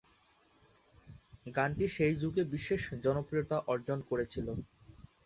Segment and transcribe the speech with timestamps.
[1.47, 4.47] গানটি সেই যুগে বিশেষ জনপ্রিয়তা অর্জন করেছিল।